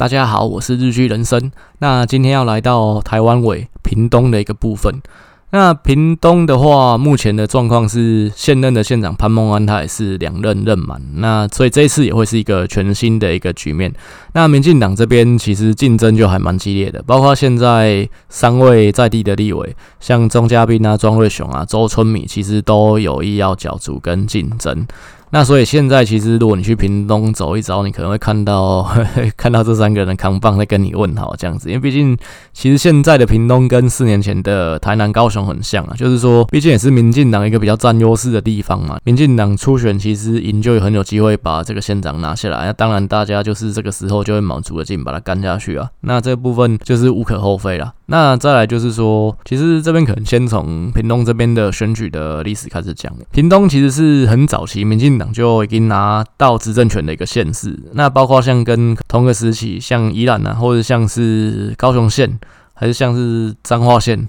[0.00, 1.52] 大家好，我是日剧人生。
[1.80, 5.02] 那今天要来到台湾尾屏东的一个部分。
[5.50, 10.98] 那屏东的话，目前的状况是现任的县长潘孟安，他也是两任任满。
[11.16, 13.92] 那所以这一次也会是一个全新的一个局面。
[14.32, 24.86] 那民进党这边其实竞争就还蛮激烈的，包括现在三位在地的立委，像钟嘉宾啊、庄瑞雄啊、周春米，其实都有意要角逐跟竞争。
[25.32, 32.16] 那所以现在其实，如果你去屏东走一遭，你可能会看到呵呵 看到这三个人扛棒在跟你问好这样子，因为毕竟
[32.52, 38.98] 其实现在的屏东跟四年前的台南、高雄很像啊，就是说，毕竟也是民进党一个比较占优势的地方嘛。
[39.04, 45.88] 民进党初选其实赢就很有机会把这个县长拿下来，那当然大家就是这个时候就会卯足了劲把它干下去啊。
[46.00, 47.94] 那这部分就是无可厚非了。
[48.10, 53.12] 那再来就是说，其实这边可能先从屏东这边的选举的历史开始讲。
[53.30, 57.78] 屏东其实是很早期民进党就已经拿到执政权的一个县市。
[57.92, 62.36] 那包括像跟同个时期，像宜兰啊，或者像是高雄县，
[62.74, 64.28] 还是像是彰化县，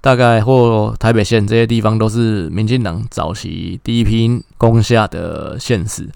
[0.00, 6.08] 大概或台北县这些地方，都是民进党早期第一批攻下的县市。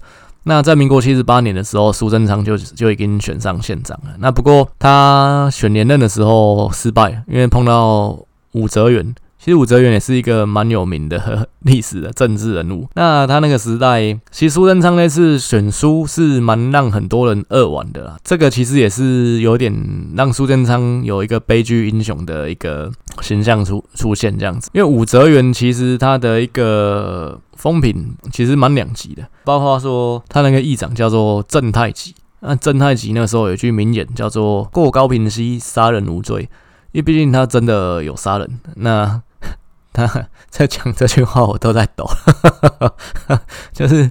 [0.43, 4.11] 那在民国七十八年的时候，苏贞昌就就已经选上县长了。
[4.19, 8.17] 那不过他选连任的时候失败，因为碰到
[8.53, 9.13] 武则元。
[9.43, 12.87] 其实武则元也是一个蛮有名的历史的政治人物。
[12.93, 18.15] 那他那个时代，其实苏贞昌那次选书是蛮让很多人扼腕的啦。
[18.23, 19.73] 这个其实也是有点
[20.15, 24.69] 让苏贞昌有一个悲剧英雄的一个形象出出现这样子。
[24.73, 32.13] 因为武则元其实他的一个风评其实蛮两极的，包括说他那个议长叫做郑太极。
[32.41, 36.47] 那郑太极那时候有一句名言叫做“过高平息，杀人无罪”，
[36.93, 38.47] 因为毕竟他真的有杀人。
[38.75, 39.19] 那
[39.93, 42.05] 他 在讲这句话，我都在抖，
[43.73, 44.09] 就是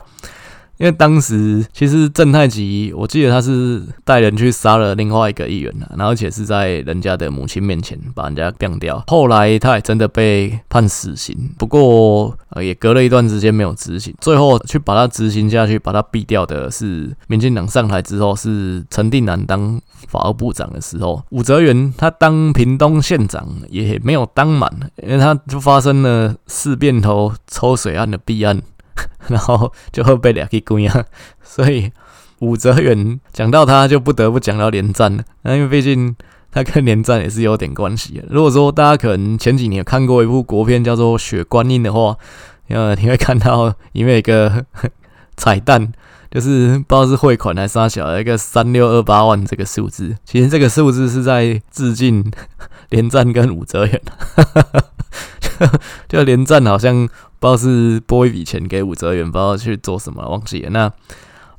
[0.81, 9.05] 因为当时其实郑太吉，我记得他是带人去杀了另外一个议员，然后而且是在人家的母亲面前把人家干掉。
[9.09, 28.63] 后来他也真的被判死刑，不过呃也隔了一段时间没有执行，最后去把他执行下去，把他毙掉的是民进党上台之后，是陈定南当法务部长的时候，武则元他当屏东县长也没有当满，因为他就发生了四变头抽水案的弊案，
[29.31, 31.05] 然后就会被俩给关啊。
[31.43, 31.91] 所以
[32.41, 36.15] 武则元讲到他就不得不讲到连战了，那因为毕竟
[36.53, 38.25] 他跟连战也是有点关系的。
[38.29, 42.17] 如果说大家可能前几年看过一部国片叫做《血观音》的话，
[42.69, 44.67] 呃，你会看到里面有一个
[45.37, 45.93] 彩蛋。
[46.31, 52.25] 就是不知道是汇款还是杀小的一个三六二八万这个数字，其实这个数字是在致敬
[52.91, 54.01] 连战跟武则元，
[56.09, 57.09] 就连战好像
[57.41, 60.93] 不知道是拨一笔钱给武则元，不知道去做什么，忘记了那。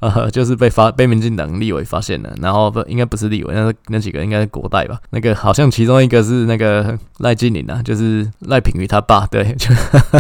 [0.02, 5.00] 呃，就是被发被民进党立委发现了，然后不应该不是立委，那那几个应该是国代吧？
[5.12, 9.70] 那个好像其中一个是那个赖金林啊，就是赖品妤他爸，对，就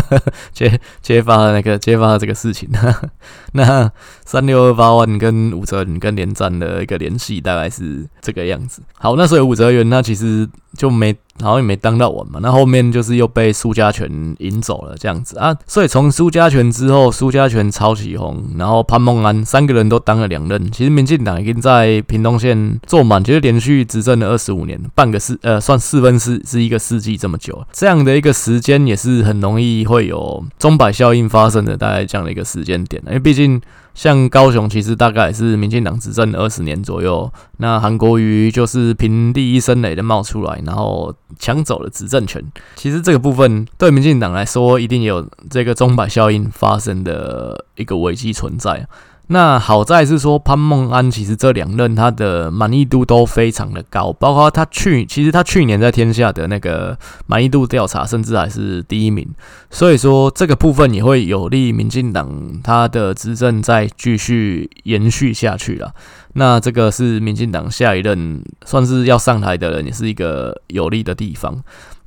[0.54, 2.70] 揭揭发了那个揭发了这个事情。
[3.54, 3.92] 那
[4.24, 8.84] 三六二八万跟武则元跟连战的一个联系大概是这个样子。
[9.00, 11.16] 好，那所以武则元他其实就没。
[11.40, 20.72] 然后也没当到稳嘛，那后面就是又被苏家全引走了这样子啊，所以从苏家全之后，苏家全、曹起宏，然后潘孟安三个人都当了两任。
[20.72, 33.60] 其实民进党已经在屏东县坐满，其实连续执政了二十五年，半个世呃算四分之是一个世纪这么久，这样的一个时间也是很容易会有钟摆效应发生的，大概这样的一个时间点，因为毕竟。
[33.94, 37.32] 像高雄，其实大概是民进党执政二十年左右。
[37.58, 42.44] 那韩国瑜就是平地一声雷的冒出来，然后抢走了执政权。
[42.76, 48.88] 其实这个部分对民进党来说，一定有这个钟摆效应发生的一个危机存在。
[49.32, 56.98] 那好在是说潘孟安其实这两任他的满意度都非常的高，包括他去其实他去年在天下的那个
[57.28, 59.26] 满意度调查甚至还是第一名，
[59.70, 62.30] 所以说这个部分也会有利民进党
[62.62, 65.94] 他的执政再继续延续下去了。
[66.34, 71.58] 那这个是民进党下一任算是要上台的人，也是一个有利的地方。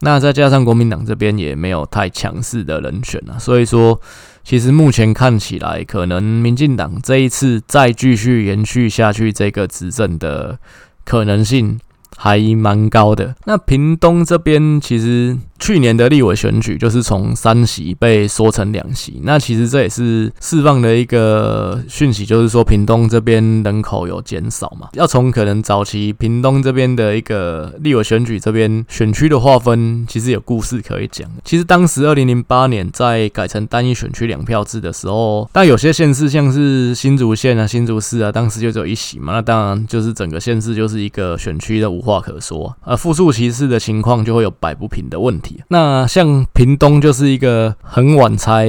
[0.01, 3.99] 那再加上国民党这边也没有太强势的人选啊，所以说。
[4.45, 10.59] 其实目前看起来，可能民进党这一次再继续延续下去，这个执政的
[11.05, 11.81] 可能性
[12.17, 13.35] 还蛮高的。
[13.47, 24.89] 那屏东这边，其实去年的立委选举就是从三席被缩成两席，那其实这也是释放的一个讯息，就是说屏东这边人口有减少嘛。
[24.93, 31.31] 要从可能早期屏东这边的一个立委选举这边选区的划分，其实有故事可以讲。
[31.45, 45.44] 其实当时二零零八年在改成单一选区两票制的时候，但有些县市像是新竹县啊、新竹市啊，当时就只有一席嘛，那当然就是整个县市就是一个选区的无话可说，而复数其次的情况就会有摆不平的问题。
[45.69, 48.69] 那像屏东就是一个很晚才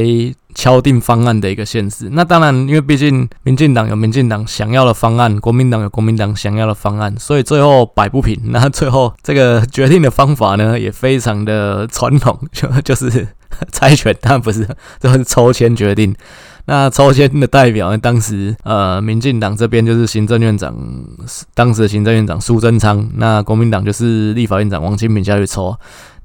[0.54, 2.10] 敲定方案的一个县市。
[2.12, 8.39] 那当然，因为毕竟民进党有民进党想要的方案，国民党有国民党想要的方案，所以最后摆不平。
[8.51, 13.27] 那最后这个决定的方法呢，也非常的传统，就就是
[13.72, 14.68] 猜拳，当然不是，
[15.00, 16.16] 就是抽签决定。
[16.68, 20.74] 那抽签的代表呢，当时呃，民进党这边就是行政院长，
[21.54, 25.77] 当时的行政院长苏贞昌，那国民党就是立法院长王金平下去抽。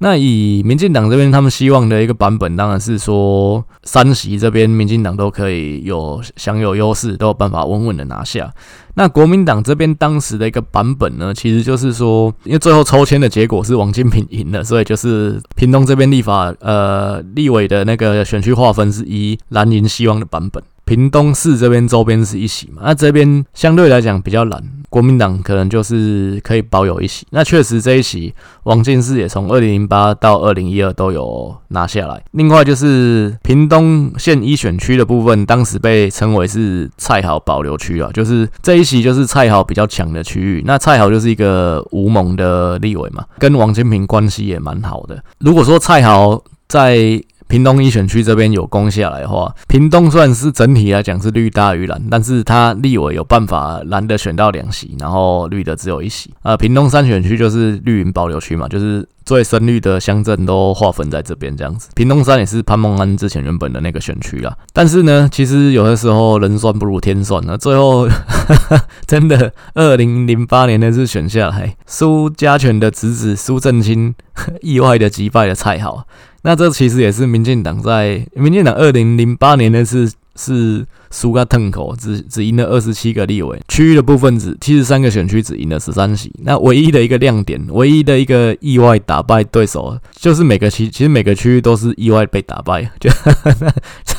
[0.03, 8.51] 那以民进党这边他们希望的一个版本，当然是说三席这边民进党都可以有享有优势，都有办法稳稳的拿下。
[8.95, 20.63] 那国民党这边当时的一个版本呢，其实就是说，因为最后抽签的结果是王金平赢了，所以就是屏东这边立法呃立委的那个选区划分是以蓝营希望的版本。
[20.87, 24.61] 屏东市这边周边是一席嘛，那这边相对来讲比较难，
[24.91, 27.27] 国民党可能就是可以保有一席。
[27.31, 28.35] 那确实这一席
[28.65, 32.23] 王金士也从二零零八到二零一二都有拿下来。
[32.33, 40.63] 另外就是屏东县一选区的部分，当时被称为是蔡豪保留区啊，就是这一席就是蔡豪比较强的区域。
[40.67, 45.23] 那蔡豪就是一个无盟的立委嘛，跟王金平关系也蛮好的。
[45.39, 56.33] 如果说蔡豪在屏东一选区这边有攻下来的话，屏东算是整体来讲是绿大于蓝，但是他立委有办法蓝的选到两席，然后绿的只有一席。
[56.43, 59.07] 呃，屏东三选区就是绿营保留区嘛，就是。
[59.23, 61.89] 最深绿的乡镇都划分在这边，这样子。
[61.95, 64.57] 屏东山也是潘孟安之前原本的那个选区啦。
[64.73, 67.57] 但是呢，其实有的时候人算不如天算呢。
[67.57, 68.09] 最后
[69.07, 74.17] 真的，二零零八年那次选下来，苏家全的侄子苏正清
[74.63, 76.05] 意外的击败了蔡豪。
[76.43, 80.11] 那这其实也是民进党在民进党二零零八年那次。
[80.41, 86.33] 是输个痛口，只只赢了二十七个立委，区域的部分只七十三个选区只赢了十三席。
[86.45, 93.11] 那唯一的一个亮点，唯一的一个意外打败对手，就是每个区其实每个区域都是意外被打败，就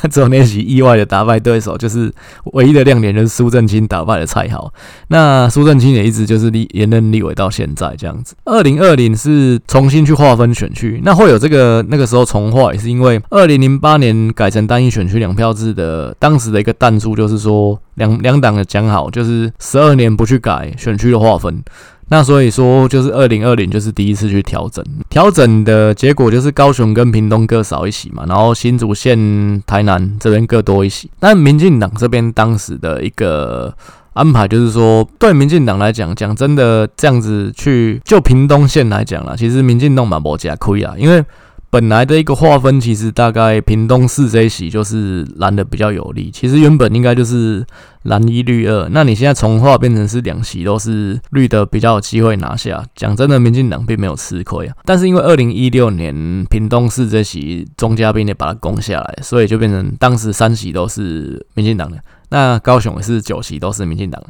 [0.08, 2.12] 只有那席意外的打败对手，就是
[2.52, 4.72] 唯一的亮点，就是苏正清打败了蔡豪。
[5.08, 8.36] 那苏正清也一直就是立连任立委到现在这样子。
[8.44, 16.11] 二零二零是重新去划分选区，那会有这个那个时候重划，也是因为二零零八年改成单一选区两票制的。
[16.18, 21.62] 当时的一个弹珠就是说，两两党的讲好，就是十二年不去改选区的划分。
[22.08, 31.10] 那所以说，就是二零二零就是第一次去调整，调整的结果就是高雄跟屏东各少一席嘛，然后新竹县、台南这边各多一席。
[31.18, 33.74] 但民进党这边当时的一个
[34.12, 41.24] 安排就是说，对民进党来讲，讲真的，这样子去就屏东县来讲啦，其实民进党嘛无吃亏啊，因为。
[41.72, 46.30] 本来的一个划分，其实大概屏东市这一席就是蓝的比较有利。
[46.30, 47.64] 其实原本应该就是
[48.02, 52.84] 蓝一绿二，那你现在重划变成是两席都是绿的比较有机会拿下。
[52.94, 54.76] 讲真的，民进党并没有吃亏啊。
[54.84, 61.96] 但是因为二零一六年屏东市这席钟佳宾也把它攻下来，所以就变成当时三席都是民进党的。
[62.28, 64.22] 那高雄也是九席都是民进党。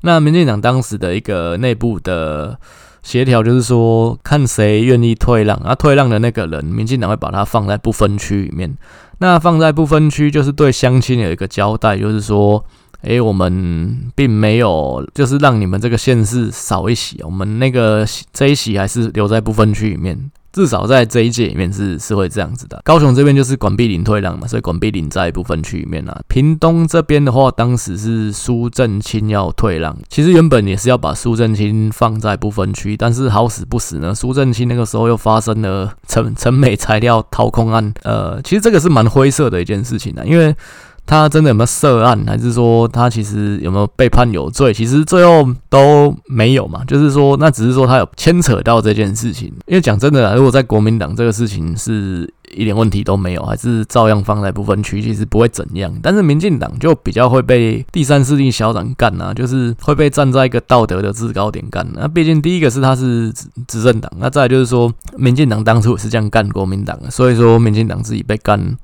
[0.00, 2.58] 那民进党当时的一个内部的。
[3.08, 8.76] 协调就是说，看谁愿意退让，啊，退让的那个人，民进党会把他放在不分区里面。
[9.16, 12.62] 那放在不分区，就是对乡亲有一个交代，就是说，
[13.00, 20.30] 诶、我们并没有，就是让你们这个县市少一席，我们那个这一席还是留在不分区里面。
[20.58, 22.80] 至少在这一届里面是是会这样子的。
[22.84, 26.20] 高雄这边就是管碧林退让嘛，所以管碧林在不分区里面啊。
[26.26, 37.94] 屏东这边的话，当时是苏正清要退让，其实原本也是要把苏正清放在不分区，但是好死不死呢，苏正清那个时候又发生了陈陈美材料掏空案。
[38.02, 40.52] 呃，其实这个是蛮灰色的一件事情啊，因为。
[41.08, 44.74] 他真的有没有涉案，还是说他其实有没有被判有罪？
[44.74, 49.50] 其实最后都没有嘛，就是说那只是说他有牵扯到这件事情。
[49.64, 55.90] 因为讲真的，如果在国民党这个事情是一点问题都没有，还是照样放在不分区，其实不会怎样。
[56.02, 61.86] 但是民进党就比较会被第三势力小党干啊，就是会被站在一个道德的制高点干。
[61.94, 63.32] 那毕竟第一个是他是
[63.66, 68.76] 执政党，那再就是说民进党当初也是这样干国民党，所以说民进党自己被干。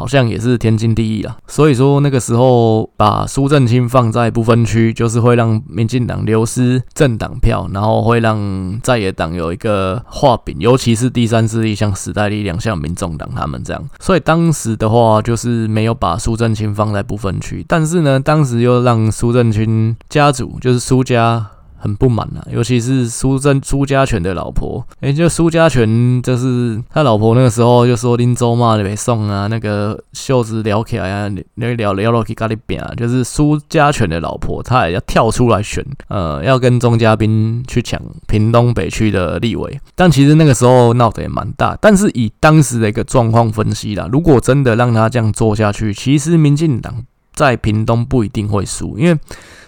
[0.00, 1.36] 好像也是天经地义啊。
[1.46, 13.88] 所以说那个时候把苏震清放在不分区，就是会让民进党流失政党票，然后会让在野党有一个画饼，尤其是第三势力，像时代力量、像民众党他们这样。
[13.98, 21.46] 所以当时的话，就是没有把苏震清放在不分区，但是呢，当时又让苏震清家族，就是苏家。
[21.80, 49.18] 很不满啊，尤其是苏贞苏家全的老婆，诶、就苏家全就是他老婆那个时候就说林州嘛，你别送啊，那个袖子撩起来啊，聊聊聊到去咖喱饼啊，就是苏家全的老婆，他也要跳出来选，呃，要跟钟嘉宾去抢屏东北区的立委，但其实那个时候闹得也蛮大，但是以当时的一个状况分析啦，如果真的让他这样做下去，其实民进党在屏东不一定会输，因为。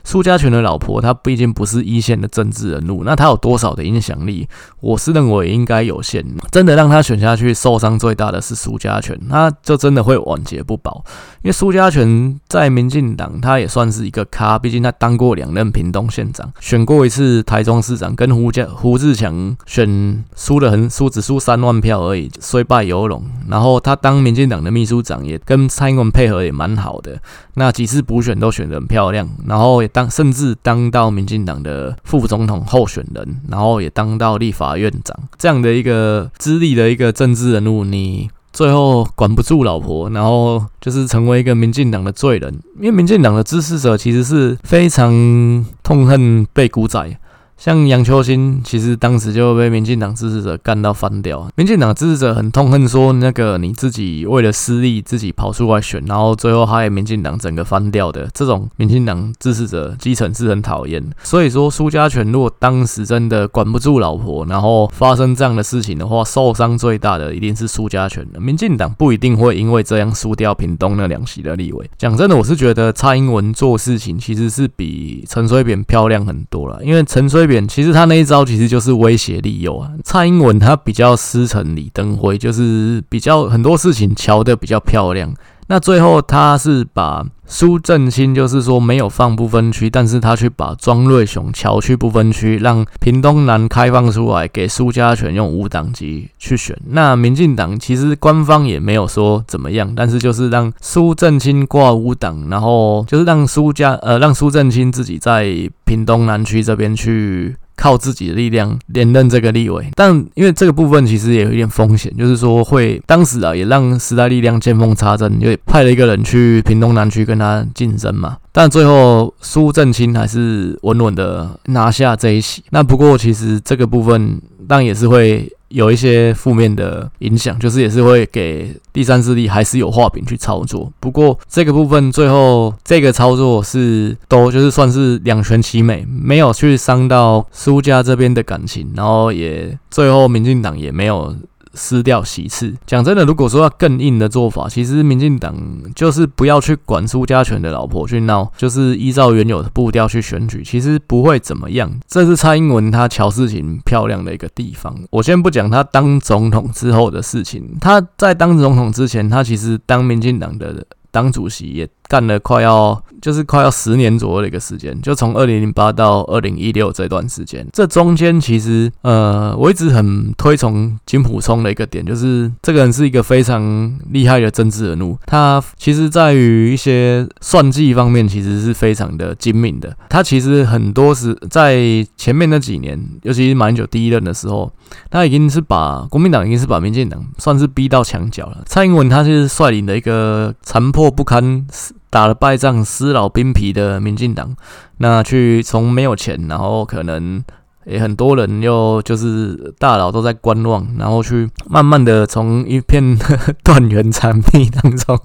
[0.04, 4.48] 苏家全的老婆，她毕竟不是一线的政治人物，那她有多少的影响力？
[4.80, 6.24] 我是认为应该有限。
[6.50, 11.04] 真的让她选下去，受伤最大的是苏家全，那就真的会晚节不保。
[11.42, 23.24] 因为苏家全在民进党，他也算是一个咖，毕竟他当过两任屏东县长，选过一次台中市长，跟胡家胡志强选输了很输，只输三万票而已，虽败犹荣。
[23.48, 27.20] 然后他当民进党的秘书长，也跟蔡英文配合也蛮好的。
[27.54, 47.18] 那几次补选都选得很漂亮，然后当甚至当到民进党的副总统候选人，然后也当到立法院长这样的一个资历的一个政治人物，你最后管不住老婆，然后就是成为一个民进党的罪人，因为民进党的支持者其实是非常痛恨被股仔。
[47.64, 51.48] 像杨秋兴，其实当时就被民进党支持者干到翻掉。
[51.54, 61.00] 民进党支持者很痛恨说，那个你自己为了私利自己跑出来选，然后最后害民进党整个翻掉的这种民进党支持者，基层是很讨厌。
[61.22, 68.40] 所以说，苏家全如果当时真的管不住老婆，然后发生这样的事情的话，受伤最大的一定是苏家全的。
[68.40, 71.88] 民进党不一定会因为这样输掉屏东那两席的立委。
[71.96, 77.51] 讲真的，我是觉得蔡英文做事情其实是比陈水扁漂亮很多了，因为陈水扁。
[77.68, 79.90] 其实他那一招其实就是威胁利诱啊。
[80.04, 85.34] 蔡英文他比较师承李登辉，就是比较很多事情瞧得比较漂亮。
[85.72, 96.78] 那最后他是把苏震清，就是说没有放不分区，但是他去把庄瑞雄桥去不分区，让屏东南开放出来给苏家全用五党籍去选。
[96.88, 105.46] 那民进党其实官方也没有说怎么样，但是就是让苏震清挂五党，然后就是让苏家呃让苏震清自己在
[105.86, 107.56] 屏东南区这边去。
[107.76, 122.62] 靠自己的力量连任这个立委，但因为这个部分其实也有一点风险，就是说会当时啊也让时代力量见缝插针，因为派了一个人去屏东南区跟他竞争嘛，但最后苏正清还是稳稳的拿下这一席。
[122.70, 125.50] 那不过其实这个部分但也是会。
[125.72, 130.92] 有一些负面的影响，就是也是会给第三势力还是有画饼去操作。
[131.00, 141.34] 不过这个部分最后这个操作是都就是算是两全其美，没有去伤到苏家这边的感情，然后也最后民进党也没有。
[141.74, 142.74] 撕掉席次。
[142.86, 145.56] 讲真的，如果说要更硬的做法，其实民进党
[145.94, 151.90] 就是不要去管苏家全的老婆去闹，就是依照原有的步调去选举，其实不会怎么样。
[152.06, 154.94] 这是蔡英文他乔事情漂亮的一个地方。
[155.10, 161.88] 我先不讲他当总统之后的事情，他在当总统之前，他其实当民进党的党主席也。
[162.12, 175.16] 干了快要就是快要十年左右的一个时间，就从二零零八到二零一六这段时间，这中间其实呃，我一直很推崇金普聪的一个点，就是这个人是一个非常厉害的政治人物。
[175.24, 179.96] 他其实在于一些算计方面，其实是非常的精明的。
[180.08, 184.72] 他其实很多是在前面那几年，尤其是马英九第一任的时候，
[185.10, 188.62] 他已经是把国民党已经是把民进党算是逼到墙角了。
[188.66, 191.64] 蔡英文他是率领的一个残破不堪。
[192.12, 194.54] 打了败仗、撕老兵皮的民进党，
[194.98, 197.42] 那去从没有钱，然后可能
[197.86, 203.16] 也很多人又就是大佬都在观望，然后去慢慢的从一片
[203.64, 205.18] 断垣残壁当中，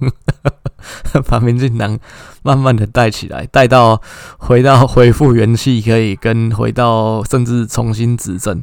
[1.28, 1.98] 把民进党
[2.42, 4.00] 慢慢的带起来，带到
[4.38, 8.62] 回到恢复元气，可以跟回到甚至重新执政。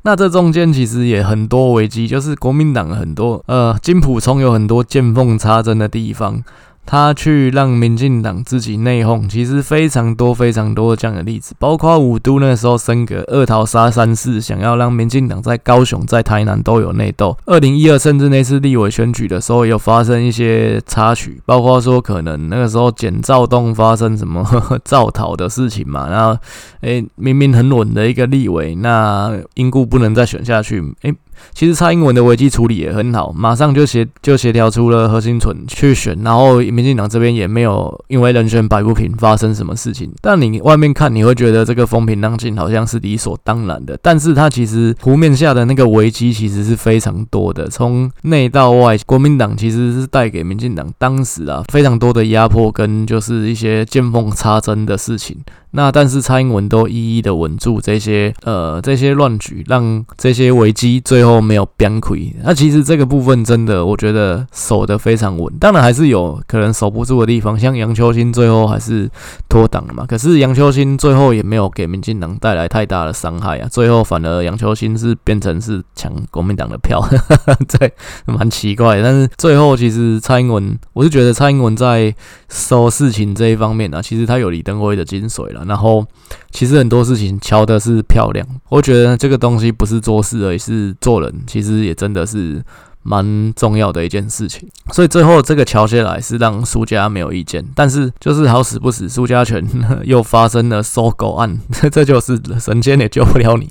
[0.00, 6.42] 那这中间其实也很多危机，就是国民党很多呃金浦聪有很多见缝插针的地方。
[6.86, 17.36] 他去让民进党自己内讧，其实非常多非常多这样的例子，包括五都那时候升格二桃杀三士，想要让民进党在高雄、在台南都有内斗。
[17.44, 26.38] 二零一二甚至那次立委选举的时候，也有发生一些插曲，包括说可能那个时候简兆东发生什么呵 呵造逃的事情嘛，然后
[26.82, 31.12] 诶明明很稳的一个立委，那因故不能再选下去，诶
[31.52, 40.10] 其实蔡英文的危机处理也很好，马上就协就协调出了何新存去选，然后民进党这边也没有因为人选摆不平发生什么事情。
[40.20, 43.98] 但你外面看，你会觉得这个风平浪静，好像是理所当然的。
[44.02, 55.36] 但是它其实湖面下的那个危机其实是非常多的，从内到外，国民党其实是带给民进党当时啊非常多的压迫跟就是一些见缝插针的事情。
[55.72, 62.32] 那但是蔡英文都一一的稳住这些呃这些乱局，让这些危机最后后没有崩溃。
[62.42, 69.10] 那其实这个部分真的我觉得守得非常稳，当然还是有可能守不住的地方，像杨秋兴最后还是
[69.48, 70.06] 脱党了嘛。
[70.06, 77.06] 可是杨秋兴最后也没有给民进党带来太大的伤害啊，最后反而杨秋兴是变成是抢国民党的票，
[77.78, 77.92] 对，
[78.24, 79.02] 蛮奇怪。
[79.02, 82.14] 但是最后其实蔡英文，我是觉得蔡英文在
[82.48, 85.64] 收事情这一方面啊，其实他有李登辉的精髓了。
[85.66, 86.04] 然后，
[86.52, 92.62] 其实很多事情敲的是漂亮，我觉得这个东西不是做事而已，是做人，其实也真的是
[93.02, 94.68] 蛮重要的一件事情。
[94.92, 99.64] 所以最后这个乔下来是让苏家没有意见，但是就是好死不死，苏家权
[100.04, 101.58] 又发生了收狗案，
[101.92, 103.68] 这就是神仙也救不了你。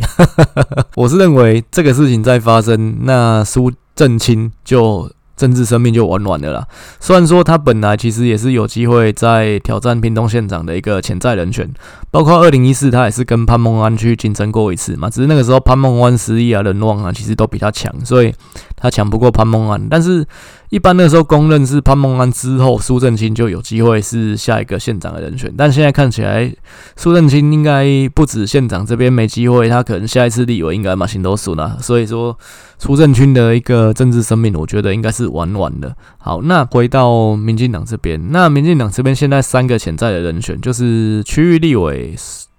[0.96, 5.12] 我是认为这个事情在发生，那苏正清就。
[5.36, 6.68] 政治生命就完完了啦。
[7.00, 11.70] 虽然说他本来其实也是有机会在挑战屏东县长的一个潜在人选，
[12.12, 15.10] 包括二零一四他也是跟潘孟安去竞争过一次嘛。
[15.10, 18.34] 只是那个时候潘孟安实力啊、人望啊，其实都比他强，所以
[18.76, 19.88] 他抢不过潘孟安。
[19.90, 20.26] 但是
[20.70, 25.54] 一般那时候公认是潘孟安之后，苏正清就有机会是下一个县长的人选。
[25.58, 26.54] 但现在看起来，
[26.96, 31.78] 苏正清应该不止县长这边没机会，他可能下一次立委应该嘛行都输了。
[31.82, 32.38] 所以说。
[32.78, 35.96] 苏正清的一个政治生命，我觉得应该是玩完了。
[36.18, 42.14] 好，那回到民进党这边，那民进党这边现在三个潜在的人选，就是区域立委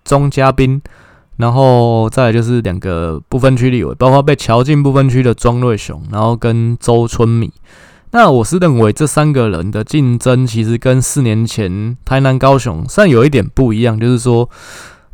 [0.06, 0.80] 钟佳滨，
[1.36, 7.52] 然后再来就是两个不分区立委，包括被乔进不分区的庄瑞雄，然后跟周春米。
[8.16, 14.48] 那我是认为这三个人的竞争，其实跟四年前台南、高雄算有一点不一样，就是说。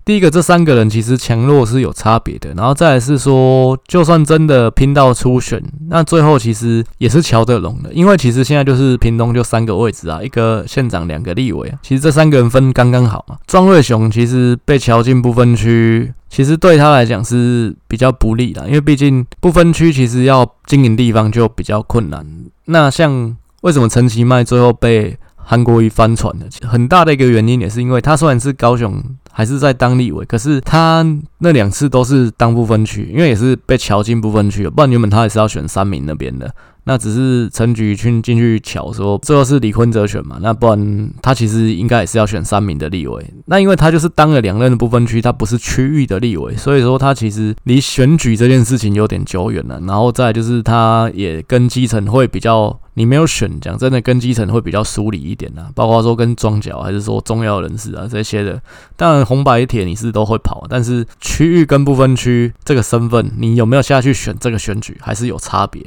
[0.04, 13.36] 第一个，这三个人其实强弱是有差别的，然后再来是说，就算真的拼到初选，那最后其实也是乔德龙的，因为其实现在就是屏东就三个位置啊，一个县长，两个立委啊，其实这三个人分刚刚好嘛。
[13.46, 22.26] 庄瑞雄其实被乔进不分区，其实对他来讲是比较不利的，因为毕竟不分区其实要经营地方就比较困难。
[22.64, 29.02] 那像为什么陈其迈最后被韩国瑜翻船的，很大的一个原因也是因为他虽然是高雄。
[29.34, 31.02] 还是在当立委，可是他
[31.38, 36.54] 那两次都是当不分区，因为也是被乔进不分区了，不然原本他也是要选三民那边的。
[36.84, 43.24] 那只是陈菊去进去瞧说，最后是李坤哲选嘛，那不然他其实应该也是要选三民的立委。
[43.46, 49.80] 那因为他就是当了两任的不分区，他不是区域的立委，所以说他其实离选举这件事情有点久远了。
[49.86, 58.60] 然后再就是他也跟基层会比较，你没有选，讲真的跟基层会比较疏离一点呐，包括说跟庄脚还是说重要人士啊这些的。
[58.96, 65.80] 当然红白铁你是都会跑，但是区域跟不分区这个身份，你有没有下去选这个选举还是有差别。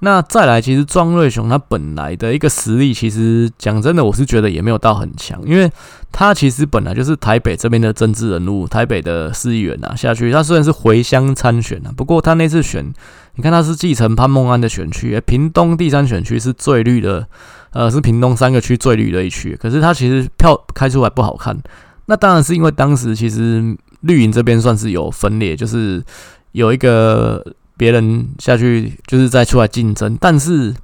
[0.00, 5.68] 那再来，其实庄瑞雄他本来的一个实力，其实讲真的，我是觉得也没有到很强，因为
[6.12, 12.84] 他其实本来就是台北这边的政治人物，台北的市议员啊，下去他虽然是回乡参选啊，不过他那次选，
[13.34, 17.26] 你看他是继承潘孟安的选区，屏东第三选区是最绿的，
[17.72, 21.58] 呃，是屏东三个区最绿的一区，可是他其实票开出来不好看，
[22.06, 26.00] 那当然是因为当时其实绿营这边算是有分裂，就是
[26.52, 27.44] 有一个。
[27.78, 30.74] 别人下去就是再出来竞争，但是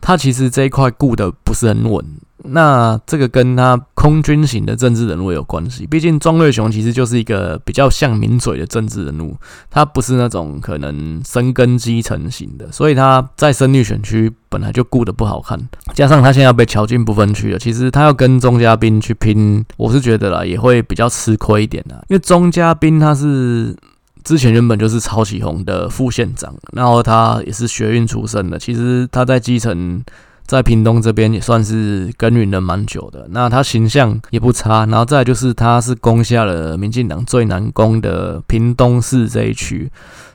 [0.00, 2.04] 他其实这一块顾得不是很稳。
[2.44, 5.86] 那这个跟他空军型的政治人物有关系。
[5.86, 9.36] 毕竟庄瑞雄其实就是一个比较像名嘴的政治人物，
[9.70, 15.56] 他不是那种可能深耕基层型的，所以他在深绿选区本来就顾得不好看。
[15.94, 22.02] 加上他现在要被乔进不分区了，其实他要跟钟嘉宾去拼，我是觉得啦，也会比较吃亏一点啦。
[22.08, 23.76] 因为钟嘉宾他是。
[24.24, 28.58] 之前原本就是超级红的副县长，然后他也是学运出身的。
[28.58, 30.02] 其实他在基层，
[30.46, 33.26] 在屏东这边也算是耕耘了蛮久的。
[33.30, 39.90] 那他形象也不差，然后再就是他是攻下了民进党最难攻的屏东市这一区。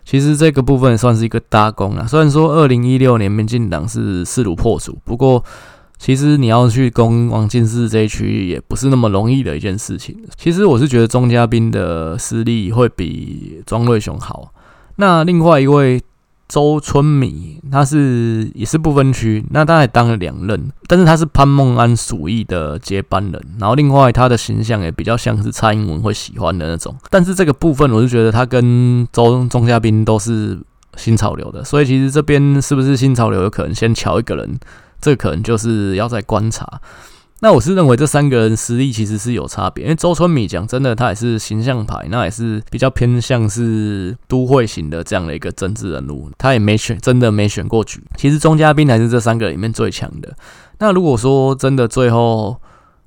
[0.06, 2.08] 其实这个部分也算是一个大功了。
[2.08, 5.43] 虽然说二零一六年民进党是势如破竹，不过。
[5.97, 10.15] 其实你要去攻王金市这一区也不是那么容易的一件事情。
[10.38, 14.53] 其实我是觉得钟佳滨的实力会比庄瑞雄好。
[14.97, 16.01] 那另外一位
[16.47, 23.41] 周春米，他是也是不分区，那他还当了两任，但是他是潘孟安属意的接班人。
[23.60, 26.95] 然后另外他的形象也比较像是蔡英文会喜欢的那种。
[27.10, 30.60] 但是这个部分我是觉得他跟周钟佳滨都是。
[30.95, 34.60] 新潮流的，所以其实这边是不是新潮流有可能先乔一个人，
[35.01, 36.81] 这可能就是要再观察。
[37.39, 48.03] 那我是认为这三个人实力其实是有差别，因为周春米讲真的，他也是形象派，那也是比较偏向是都会型的这样的一个政治人物，他也没选，真的没选过举。
[48.15, 50.36] 其实钟佳滨还是这三个里面最强的。
[50.79, 52.60] 那如果说真的最后，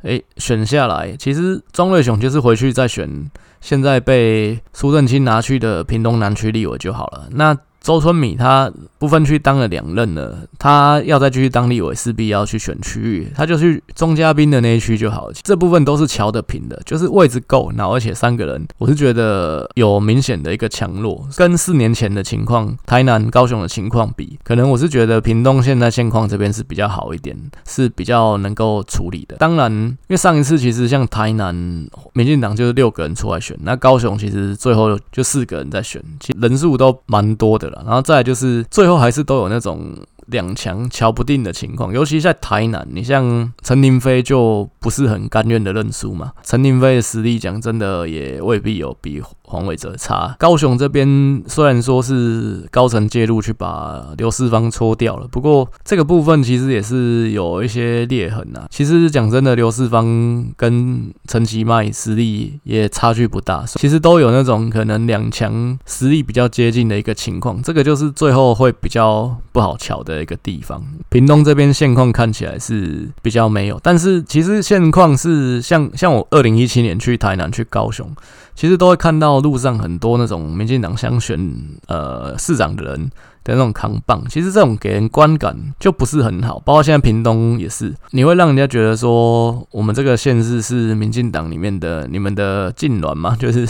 [0.02, 3.28] 诶选下来，其实庄瑞雄就是回去再选
[3.60, 7.26] 现在被苏正清拿去的屏东南区立委就好了。
[7.32, 15.34] 那周春米他不分区当了两任了，他要再继续当立委，势必要去选区域，他就去钟嘉宾的那一区就好了。
[15.42, 27.34] 这部分都是瞧得平的，就是位置够，然后而且三个人，我是觉得有明显的一个强弱，跟四年前的情况，台南、高雄的情况比，可能我是觉得屏东现在现况这边是比较好一点，
[27.66, 29.36] 是比较能够处理的。
[29.36, 31.54] 当然，因为上一次其实像台南
[32.12, 37.69] 民进党就是六个人出来选，那高雄其实最后就四个人在选，其实人数都蛮多的。
[37.84, 39.94] 然后再就是最后还是都有那种
[40.30, 46.32] 两强瞧不定的情况，尤其在台南，你像陈亭妃就不是很甘愿的认输嘛。
[46.42, 50.34] 陈亭妃的实力讲真的也未必有比黄伟哲差。
[50.38, 58.66] 高雄这边虽然说是高层介入去把刘世芳搓掉了，不过这个部分其实也是有一些裂痕呐。
[58.70, 67.60] 其实讲真的，刘世芳跟陈其迈实力也差距不大，其实都有那种可能两强实力比较接近的一个情况。
[67.62, 70.82] 这个就是最后会比较不好瞧的一个地方。
[71.08, 78.10] 屏东这边现况看起来是比较没有，但是其实现况是像像我二零一七年去台南去高雄。
[78.60, 81.40] 其实都会看到路上很多那种民进党想选
[81.86, 83.10] 呃市长的人
[83.42, 86.60] 的那种扛棒，其实这种给人观感就不是很好。
[86.62, 93.34] 包括现在屏东也是，你会让人家觉得说我们这个县市是民进党里面的你们的禁臠吗？
[93.40, 93.66] 就是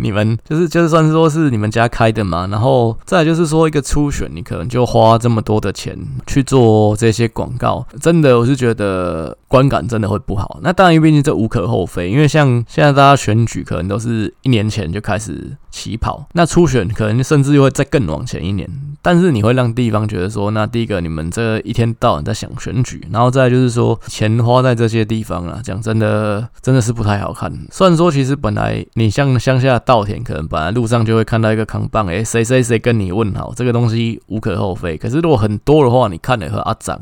[0.00, 2.46] 你们就是就是算是说是你们家开的嘛。
[2.46, 5.94] 然后再就是说一个初选，你可能就花这么多的钱
[6.26, 9.36] 去做这些广告，真的我是觉得。
[9.52, 12.08] 观感真的会不好，那当然，毕竟这无可厚非。
[12.08, 18.68] 因为像现在大家选举，可能都是一年前就开始起跑，那初选可能甚至又会再更往前一年。
[19.00, 27.52] 但是你会让地方觉得说，那第一个你们这一天到晚在想选举，然后再就是说钱花在这些地方啊，讲真的真的是不太好看。
[27.70, 34.96] 虽然说其实本来你像乡下稻田，可能本来路上就会看到一个扛棒，诶，谁谁谁跟你问好，这个东西无可厚非。
[34.96, 37.00] 可是如果很多的话，你看了和阿长。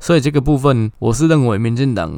[0.00, 2.12] 所以这个部分，我是认为民进党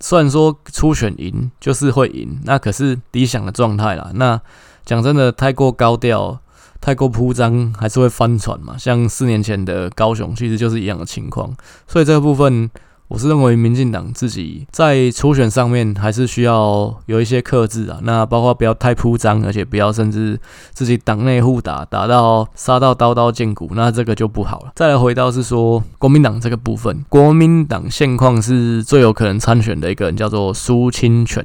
[0.00, 4.10] 虽然说初选赢就是会赢，那可是理想的状态啦。
[4.14, 4.40] 那
[4.84, 6.40] 讲真的，太过高调、
[6.80, 8.76] 太过铺张，还是会翻船嘛。
[8.78, 11.54] 像四年前的高雄，其实就是一样的情况。
[11.86, 12.70] 所以这个部分。
[13.10, 20.38] 我是认为民进党自己在初选上面还是需要有一些克制啊，那包括不要太铺张，而且不要甚至
[20.72, 24.70] 自己党内互打，打到杀到刀刀见骨，那这个就不好了。
[24.76, 31.44] 再来回到是说国民党这个部分，国民党现况是最有可能参选的一个人叫做苏清泉。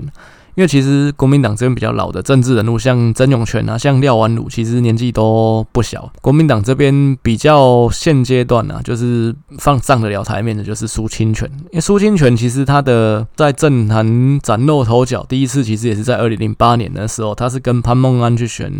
[0.55, 6.11] 因为其实国民党这边比较老的政治人物，像曾永权啊，像廖婉汝，其实年纪都不小。
[6.21, 11.49] 国民党这边比较现阶段啊，就是放上得了台面的，就是苏清泉。
[11.71, 18.71] 因为苏清泉其实他的在政坛崭露头角，第一次其实也是在二零零八年的时候，他是跟潘孟安去选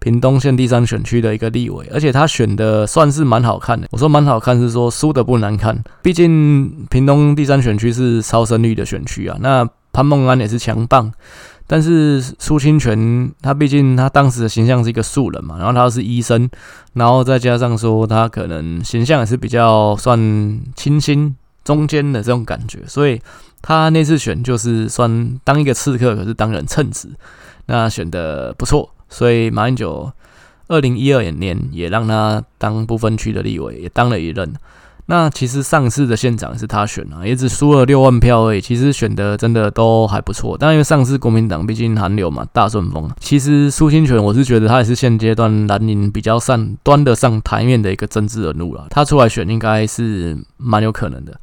[0.00, 3.86] 屏东县第三选区的一个立委，而且他选的算是蛮好看的。
[3.92, 9.64] 我说蛮好看是说输的不难看，毕竟屏东第三选区是超生率的选区啊，那。
[9.94, 11.12] 潘孟安也是强棒，
[11.68, 16.50] 但是苏清泉他毕竟他当时的形象是一个素人嘛，然后他是医生，
[16.94, 20.18] 然后再加上说他可能形象也是比较算
[20.74, 23.22] 清新中间的这种感觉，所以
[23.62, 27.08] 他那次选就是算当一个刺客，可是当人称职，
[27.66, 30.12] 那选的不错，所以马英九
[30.66, 34.52] 二零一二年也让他当不分区的立委，也当了一任。
[35.06, 38.60] 那其实上次的县长是他选啊，也只输了六万票而已。
[38.60, 43.10] 其实选的真的都还不错，但因为上次国民党毕竟韩流嘛，大顺风。
[43.20, 51.38] 其实苏清泉，我是觉得他也是现阶段南宁比较上端得上台面的一个政治人物了，他出来选应该是蛮有可能的。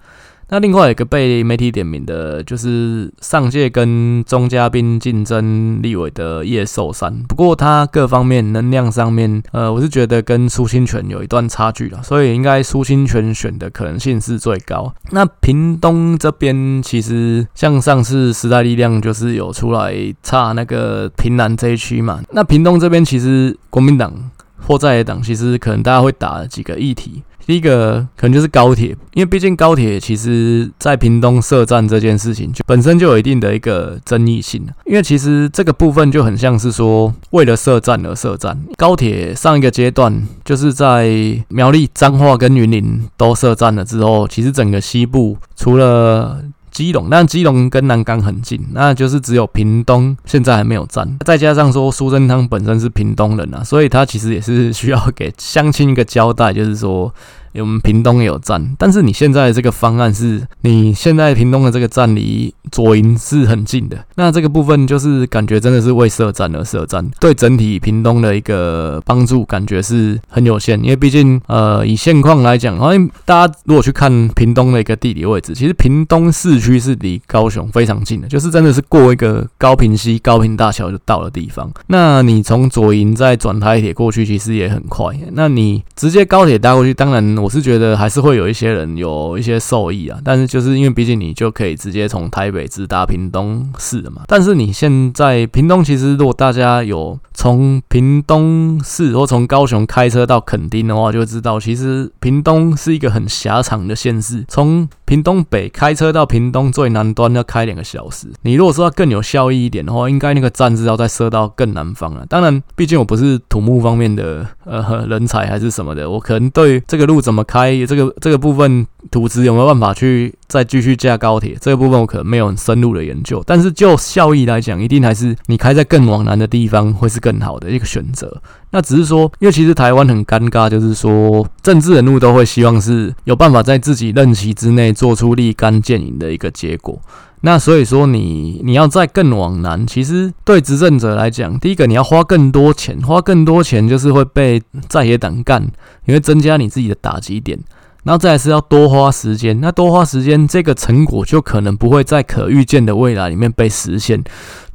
[0.51, 14.93] 那另外一个被媒体点名的，就是上届跟钟佳滨竞争立委的叶寿山，不过他各方面能量上面，呃，我是觉得跟苏清泉有一段差距了，所以应该苏清泉选的可能性是最高。
[15.11, 24.13] 那屏东这边其实像上次时代力量就是有出来差那个屏南这一区嘛，那屏东这边其实国民党
[24.57, 27.23] 或在野党其实可能大家会打几个议题。
[27.51, 38.57] 第一个可能就是高铁，因为毕竟高铁其实在屏东设站这件事情就本身就有一定的一个争议性，因为其实这个部分就很像是说为了设站而设站。
[38.77, 41.11] 高铁上一个阶段就是在
[41.49, 51.17] 苗栗、彰化跟云林都设站了之后，其实整个西部除了基隆，但基隆跟南港很近，那就是只有屏东现在还没有站。
[51.25, 57.13] 再加上说苏贞昌本身是屏东人啊，所以他其实也是需要给乡亲一个交代，就是说。
[57.55, 81.69] 我们屏东也有站，但是你现在这个方案是，你现在屏东的这个站离左营是很近的，那这个部分就是感觉真的是为设站而设站，对整体屏东的一个帮助感觉是很有限，因为毕竟呃以现况来讲，好像大家如果去看屏东的一个地理位置，其实屏东市区是离高雄非常近的，就是真的是过一个高屏溪、高屏大桥就到的地方。
[81.87, 85.15] 那你从左营再转台铁过去，其实也很快。
[85.33, 87.40] 那你直接高铁搭过去，当然。
[87.41, 94.23] 我是觉得还是会有一些人有一些受益啊，但是就是因为毕竟你就可以直接从台北直达屏东市嘛。
[94.27, 104.45] 但是你现在屏东其实如果大家有从屏东市或从高雄开车到垦丁的话，就会知道其实屏东是一个很狭长的县市。
[104.47, 108.27] 从屏东北开车到屏东最南端要开两个小时。
[108.43, 112.23] 你如果说要更有效益一点的话，应该那个站是要再设到更南方啊。
[112.29, 123.41] 当然，毕竟我不是土木方面的呃人才还是什么的，我可能对这个路怎怎么开，这个这个部分土质有没有办法去再继续架高铁，这个部分我可能没有很深入的研究。
[123.47, 128.41] 但是就效益来讲，一定还是你开在更往南的地方会是更好的一个选择。
[128.71, 136.99] 那只是说，因为其实台湾很尴尬，就是说政治人物都会希望是有办法在自己任期之内做出立竿见影的一个结果。
[137.41, 145.67] 那所以说你，你要再更往南，其实对执政者来讲，第一个你要花更多钱，花更多钱就是会被在野党干，
[146.05, 147.59] 你会增加你自己的打击点。
[148.03, 154.23] 然后再是要多花时间，那多花时间，这个成果就可能不会在可预见的未来里面被实现，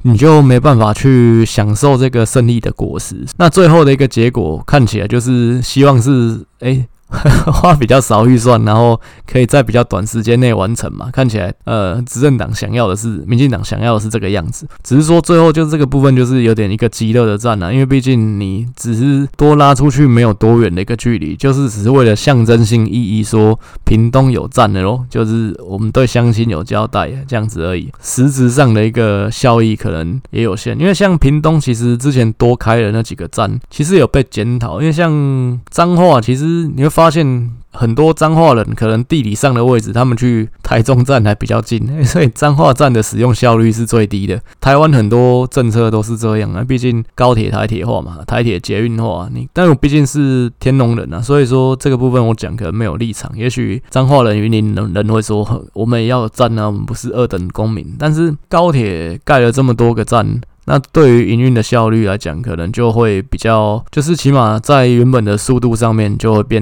[0.03, 3.25] 你就没办法去享受这个胜利的果实。
[3.37, 6.87] 那最后的一个结果看起来就是希望是，诶
[7.53, 11.09] 花比较少预算，然后可以在比较短时间内完成嘛？
[11.09, 14.67] 看起来，呃，执政党想要的是，民进党想要的是这个样子。
[14.83, 17.71] 只是说最后就是这个部分，就是有点一个极乐的战啊。
[17.71, 27.89] 因为毕竟你只是多拉出去没有多远的一个距离，就是只是为了象征性意义，说屏东有站的咯，就是我们对乡亲有交代这样子而已。
[28.01, 34.81] 实质上的一个效益可能也有限，因为像屏东其实之前多开了那几个站，其实有被检讨。
[34.81, 36.96] 因为像彰化，其实你会。
[36.97, 44.41] 发现很多彰化人可能地理上的位置，他们去台中站还比较近， 所以彰化站的使用效率是最低的。
[44.59, 49.29] 台湾很多政策都是这样啊，毕竟高铁台铁化嘛，台铁捷运化。
[49.31, 53.31] 你但我毕竟是天龙人啊，所以说这个部分我讲可能没有立场。
[53.35, 57.85] 也许彰化人、云林人人会说，我们也要站啊，我们不是二等公民。
[57.99, 60.41] 但是高铁盖了这么多个站。
[60.69, 66.61] 那对于营运的效率来讲，可能就会比较，就是起码在原本的速度上面就会变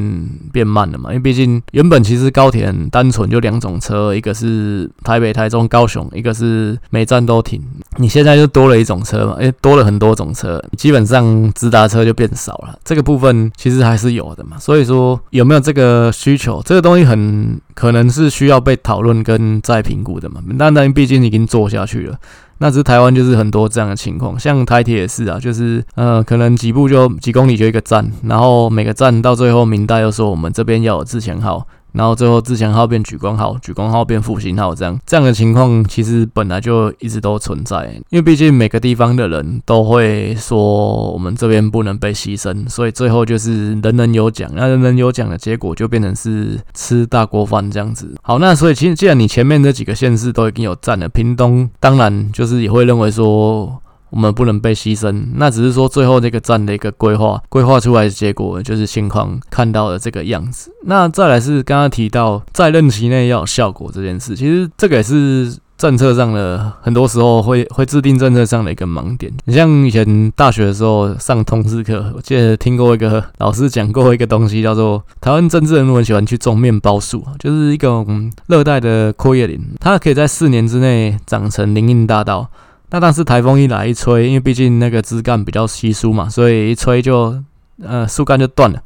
[0.53, 1.09] 变慢了嘛。
[1.09, 7.59] 因为毕竟原本其实高铁很单纯，就两种车，一个是台北、台中、高雄，一个是每站都停。
[7.97, 12.77] 你现在就多了一种车嘛，诶，多了很多种车，基本上直达车就变少了。
[12.85, 14.59] 这个部分其实还是有的嘛。
[14.59, 20.43] 所以说有没有这个需求，这个东西很可能是需要被讨论跟再评估的嘛。
[20.59, 22.19] 但但毕竟已经做下去了。
[22.59, 31.67] 那只是台湾就是很多这样的情况，像台铁也是啊，就是呃，可能几步就几公里就一个站，然后每个站到最后明代又说我们这边要有自强号。
[31.95, 48.13] 然后最后自强号变莒光号，莒光号变复兴号，这样这样的情况其实本来就一直都存在，因为毕竟每个地方的人都会说我们这边不能被牺牲，所以最后就是人人有奖，那人人有奖的结果就变成是吃大锅饭这样子。
[48.21, 53.81] 好，那所以其实既然你前面这几个县市都已经有占了，屏东当然就是也会认为说。
[54.15, 60.71] 我们不能被牺牲，那只是说最后这个站的一个规划，规划出来的结果就是现况看到的这个样子。
[60.85, 69.29] 那再来是刚刚提到在任期内要有效果这件事，其实这个也是政策上的，很多时候会 会制定政策上的一个盲点。
[69.43, 82.49] 你像以前大学的时候上通识课，我记得听过一个老师讲过一个东西，叫做台湾政治人物很喜欢去种面包树，就是一种热带的阔叶林，它可以在四年之内长成林荫大道。
[82.95, 87.37] 那但是台风一来一吹，因为毕竟那个枝干比较稀疏嘛，所以一吹就
[87.83, 88.81] 呃树干就断了，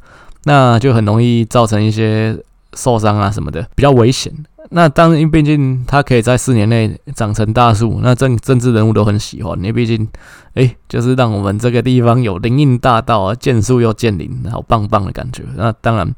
[0.45, 2.35] 那就很容易造成一些
[2.73, 4.33] 受伤啊什么的，比较危险。
[4.71, 10.07] 那当然，因为毕竟它可以在四年内长成大树，那政政治人物都很喜欢，因为毕竟
[10.55, 15.43] 哎，就是让我们这个地方有林荫大道啊，见树又见林，好棒棒的感觉。
[15.55, 16.15] 那当然。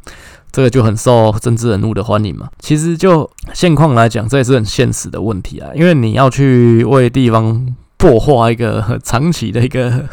[0.53, 2.49] 这个就很受政治人物的欢迎嘛。
[2.59, 10.03] 其实就现况来讲，这也是很现实的问题啊，因为你要去为地方破坏一个长期的一个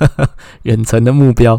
[0.64, 1.58] 远程的目标，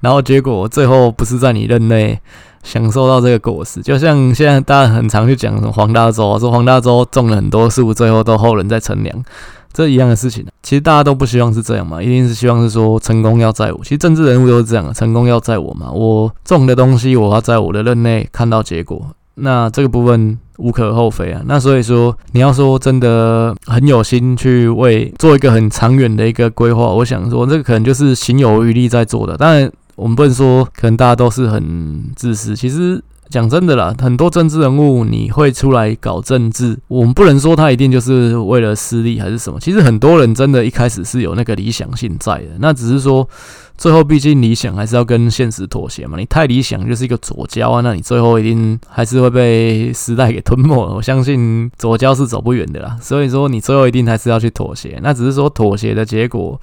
[0.00, 2.20] 然后结果最后不是在你任内
[2.62, 9.24] 享受到这个果实，就像现在大家很常去讲什么黄大洲，说黄大洲种了很多树，最后都后人在乘凉。
[9.72, 13.78] 这一样的事情，其实大家都不希望是这样嘛，一定是希望是说成功要在我。
[13.82, 15.90] 其实政治人物都是这样，成功要在我嘛。
[15.90, 19.02] 我种的东西，我要在我的任内看到结果。
[19.36, 21.42] 那这个部分无可厚非啊。
[21.46, 29.36] 那所以说，你要说真的很有心去为做一个很长远的一个规划，我想说，这个可能就是心有余力在做的。
[29.36, 33.02] 当然，我们不能说可能大家都是很自私，其实。
[33.30, 39.58] 讲真的啦，很多政治人物你会出来搞政治，我们不能说他一定就是为了私利还是什么。
[39.58, 43.26] 其实很多人真的一开始是有那个理想性在的，那只是说
[43.76, 46.18] 最后毕竟理想还是要跟现实妥协嘛。
[46.18, 50.94] 你太理想就是一个左交啊，那你最后一定还是会被时代给吞没了。
[50.94, 54.98] 我相信左交是走不远的啦， 所以说你最后一定还是要去妥协。
[55.02, 56.60] 那只是说妥协的结果。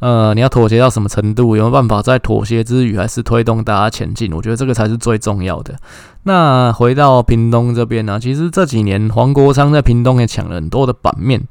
[0.00, 1.54] 呃，你要妥协到什么程度？
[1.54, 4.32] 有没有办法在妥协之余，还是推动大家前进？
[4.32, 5.78] 我觉得这个才是最重要的。
[6.24, 11.42] 那回到屏东这边呢，其实这几年黄国昌在屏东也抢了很多的版面。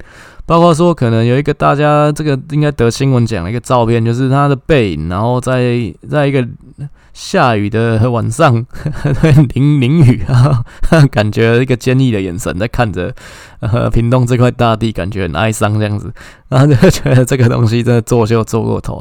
[0.44, 6.46] 包括说，可能有一个大家这个应该得新闻奖的一个照片，就是他的背影，然后在在一个
[7.12, 8.52] 下雨的晚上，
[9.54, 10.64] 淋淋雨啊，
[11.12, 13.14] 感觉一个坚毅的眼神在看着
[13.60, 16.12] 呃屏东这块大地，感觉很哀伤这样子，
[16.50, 19.00] 然后就觉得这个东西真的作秀做过头。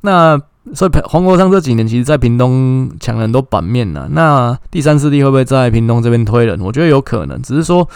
[0.00, 0.40] 那
[0.74, 4.08] 所以黄国昌这几年其实在屏东抢了很多版面呢。
[4.12, 6.60] 那第三势力会不会在屏东这边推人？
[6.60, 7.88] 我觉得有可能，只是说。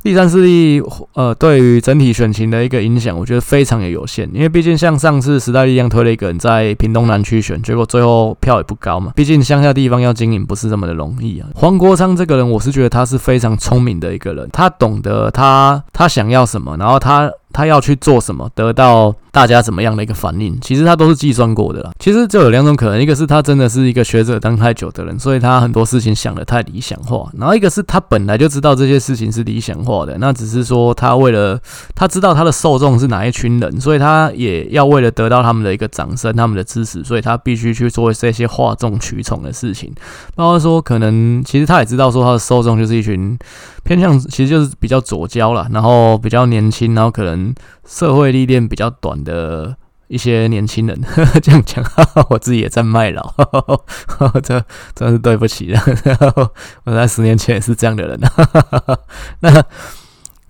[0.00, 0.80] 第三势力，
[1.14, 4.30] 呃，对于整体选情的一个影响，我觉得非常的有限。
[4.32, 9.12] 因为毕竟像上次时代力量推了一个人在屏东南区选，结果最后票也不高嘛。
[9.16, 11.48] 毕竟乡下地方要经营不是这么的容易啊。
[11.56, 17.30] 黄国昌这个人，我是觉得他是非常聪明的一个人，他懂得他他想要什么，然后他。
[17.52, 21.90] 他要去做什么，得到大家怎么样的一个反应，其实他都是计算过的啦。
[21.98, 31.60] 其实就有两种可能，一个是他真的是一个学者当太久的人，所以他很多事情想得太理想化；然后一个是他本来就知道这些事情是理想化的，那只是说他为了
[31.94, 39.92] 他知道他的受众是哪一群人，所以他也要为了得到他们的一个掌声、他们的支持，所以他必须去做这些哗众取宠的事情。
[40.34, 43.38] 包括说，可能其实他也知道说他的受众就是一群
[43.84, 47.47] 偏向，其实就是比较左交啦，然后比较年轻，然后可能。
[47.86, 49.76] 社会历练比较短的
[50.08, 51.84] 一些年轻人，呵 呵这样讲，
[52.30, 53.60] 我自己也在卖老，呵呵
[54.06, 55.80] 呵呵这真是对不起了。
[56.84, 58.18] 我在十年前也是这样的人。
[58.20, 59.00] 呵呵
[59.40, 59.62] 那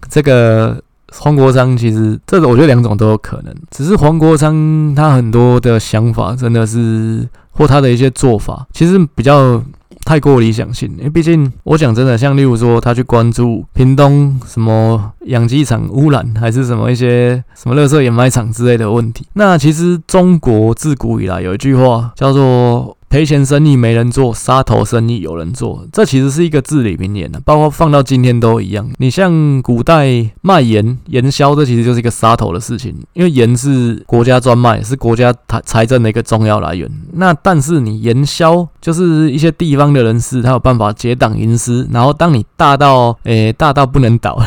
[0.09, 0.83] 这个
[1.13, 9.63] 黄国昌，其实这我觉得两种都有可能，只是黄国昌他很多的想法真的是，或他的一些做法，其实比较。
[10.05, 22.98] 太过理想性，因为毕竟我讲真的，像例如说他去关注屏东什么养鸡场污染，还是什么一些什么垃圾掩埋场之类的问题，那其实中国自古以来有一句话叫做。
[23.09, 28.87] 赔钱生意没人做，杀头生意有人做，这其实是一个至理名言的，包括放到今天都一样。
[28.99, 30.07] 你像古代
[30.43, 36.91] 卖盐、盐销，这其实就是一个杀头的事情，因为盐是国家专卖，是国家财财政的一个重要来源。
[37.15, 44.39] 那但是你盐销，就是一些地方的人士，他有办法结党营私，然后当你大到诶、大到不能倒，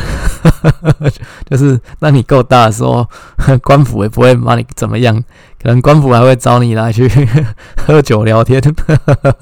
[1.50, 3.04] 就是当你够大的时候，
[3.62, 5.22] 官府也不会把你怎么样。
[5.62, 7.08] 可能官府还会找你来去
[7.86, 8.60] 喝酒聊天，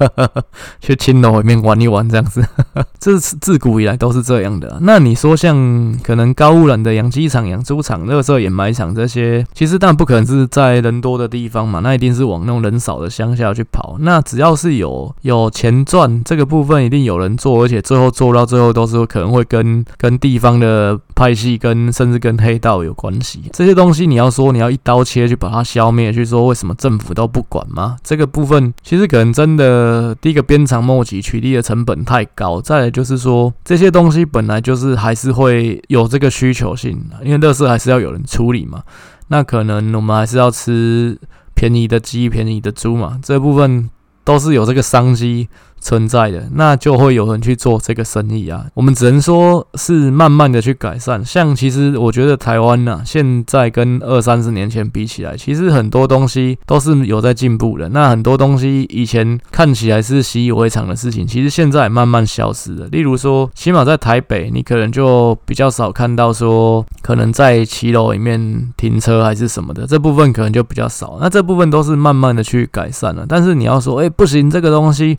[0.79, 2.45] 去青楼里面玩一玩这样子，
[2.99, 4.77] 这是自古以来都是这样的。
[4.81, 13.95] 那你说像可能高污染的养鸡场、养猪场、垃圾掩埋场这些，其实但不可能是在人多的地方嘛，那一定是往那种人少的乡下去跑。
[14.01, 23.41] 那只要是有有钱赚，这个部分一定有人做，而且最后做到最后都是可能会跟跟地方的派系跟甚至跟黑道有关系。
[23.53, 26.10] 这些东西你要说你要一刀切去把它消灭。
[26.11, 27.97] 去说为什么政府都不管吗？
[28.03, 32.61] 这个部分其实可能真的第一个鞭长莫及，取缔的成本太高。
[32.61, 38.83] 再来就是说这些东西本来就是还是会有这个需求性，因为垃圾还是要有人处理嘛。
[39.27, 41.17] 那可能我们还是要吃
[41.53, 43.19] 便宜的鸡、便宜的猪嘛。
[43.23, 43.89] 这部分
[44.23, 45.47] 都是有这个商机。
[45.81, 48.65] 存在的，那就会有人去做这个生意啊。
[48.75, 51.25] 我们只能说是慢慢的去改善。
[51.25, 57.89] 像其实我觉得台湾呢，现在跟二三十年前比起来，其实很多东西都是有在进步的。
[57.89, 62.87] 那很多东西以前看起来是习以为常的事情，其实现在慢慢消失了。
[62.91, 71.17] 例如说，起码在台北，你可能就比较少看到说，可能在骑楼里面停车还是什么的，这部分可能就比较少。
[71.19, 73.25] 那这部分都是慢慢的去改善了。
[73.27, 75.17] 但是你要说，哎，不行，这个东西。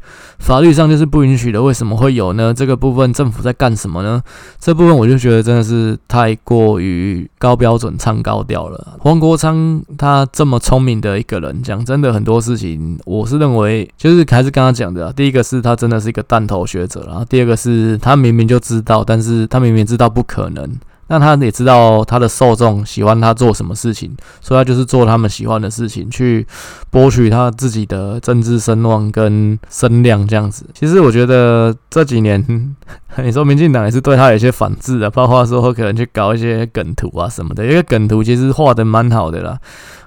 [0.53, 2.53] 法律上就是不允许的，为什么会有呢？
[2.53, 4.23] 这个部分政府在干什么呢？
[4.61, 8.99] 这部分我就觉得真的是太过于高标准、唱高调了。
[9.01, 20.71] 黄国昌他这么聪明的一个人，讲真的很多事情，我是认为就是还是刚刚讲的，第一个是他真的是一个弹头学者，然后第二个是他明明就知道，但是他明明知道不可能。
[21.13, 24.11] 那他也知道他的受众喜欢他做什么事情，
[24.41, 26.47] 所以他就是做他们喜欢的事情，去
[26.89, 30.65] 博取他自己的政治声望跟声量这样子。
[30.73, 32.43] 其实我觉得这几年，
[33.23, 39.59] 你说民进党也是对他有些反制的，包括说可能去搞一些梗图啊什么的，因为梗图其实画得蛮好的啦。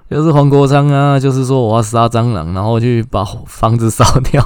[0.10, 4.44] 就是黄国昌啊，就是说我要杀蟑螂，然后去把房子烧掉。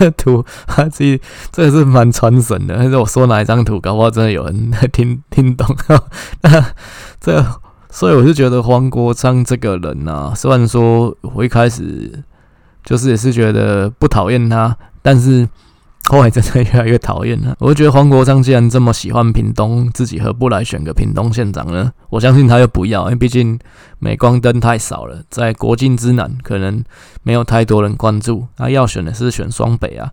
[0.04, 1.20] 这图他自己
[1.52, 5.76] 这是蛮传神的，但是我说哪一张图，搞不好真的有人听听懂。
[7.20, 7.44] 这
[7.90, 12.24] 所以我就觉得黄国昌这个人啊，虽然说我一开始
[12.82, 15.46] 就是也是觉得不讨厌他，但是。
[16.08, 17.54] 后来真的越来越讨厌了。
[17.60, 21.92] 我就觉得黄国昌既然这么喜欢屏东，自己何不来选个屏东县长呢？
[22.08, 23.58] 我相信他又不要，因为毕竟
[23.98, 26.82] 镁光灯太少了，在国境之南可能
[27.22, 28.46] 没有太多人关注。
[28.56, 30.10] 他要选的是选双北啊。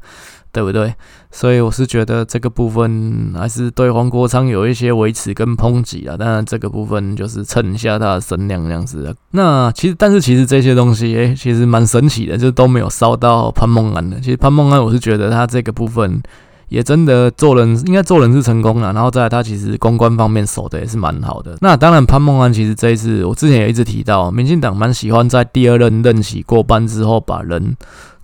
[0.57, 0.91] 对不对？
[1.29, 6.17] 所以我是觉得这个部分还是对黄国昌有一些维持跟抨击啊。
[6.17, 9.15] 当然，这个部分就是蹭一下他的声量这样子。
[9.29, 14.19] 那其实，但是其实这些东西，诶，其实蛮神奇的，就都没有烧到潘孟安的。
[14.19, 16.19] 其实潘孟安，我是觉得他这个部分
[16.69, 18.91] 也真的做人，应该做人是成功了。
[18.91, 21.55] 然后再来，他其实公关方面守的也是蛮好的。
[21.61, 27.77] 那当然，潘孟安其实这一次，我之前也一直提到，民进党蛮喜欢在第二任任期过半之后把人。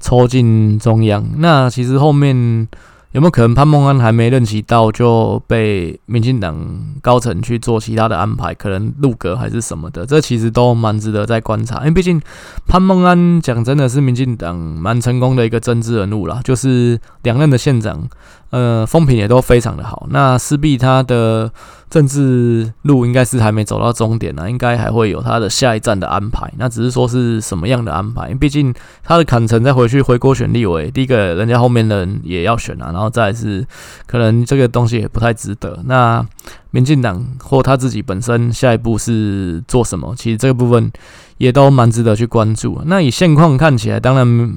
[0.04, 2.68] 抽进中央，那其实后面
[3.14, 6.58] 有没有可能潘孟安还没任期到就被民进党
[7.02, 10.06] 高层去做其他的安排，可能入阁还是什么的？
[10.06, 12.22] 这其实都蛮值得再观察，因为毕竟
[12.68, 18.06] 潘孟安讲真的是民进党蛮成功的一个政治人物啦，就是两任的县长，
[18.50, 21.50] 呃，风评也都非常的好，那势必他的。
[21.94, 26.52] 政治路应该是还没走到终点呢，应该还会有他的下一站的安排。
[26.58, 28.34] 那只是说是什么样的安排？
[28.34, 28.74] 毕竟
[29.04, 33.64] 他的坎城再回去回国选立委，第一个人家后面的人也要选啊，然后再是
[34.08, 35.84] 可能这个东西也不太值得。
[35.86, 36.26] 那
[36.72, 40.16] 民进党或他自己本身下一步是做什么？
[40.18, 40.92] 其实这个部分
[41.38, 42.82] 也都蛮值得去关注。
[42.88, 44.52] 那以现况看起来，当然。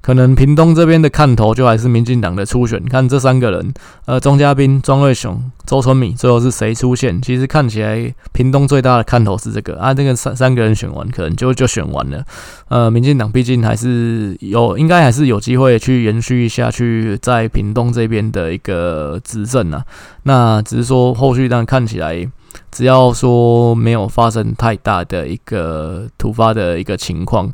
[0.00, 3.74] 可能屏东这边的看头就还是民进党的初选，看这三个人，
[4.06, 7.20] 呃，钟佳滨、庄瑞雄、周春米，最后是谁出现？
[7.20, 12.24] 其实看起来屏东最大的看头是这个啊，这个三三个人选完，可能就就选完了。
[12.68, 19.84] 呃，民进党毕竟还是有，应该还是有机会去延续一下去，在屏东这边的一个执政啊。
[20.22, 22.26] 那只是说后续，但看起来，
[22.72, 27.52] 只要说没有发生太大的一个突发的一个情况。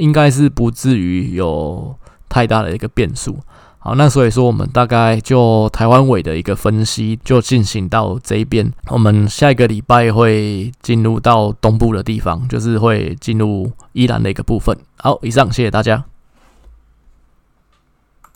[0.00, 1.94] 应该是不至于有
[2.28, 3.38] 太大的一个变数。
[3.82, 8.70] 好，那所以说我们大概就台湾尾的一个分析就进行到这一边。
[8.88, 14.76] 我们下一个礼拜会进入到东部的地方，就是会进入宜兰的一个部分。
[14.98, 16.04] 好，以上谢谢大家。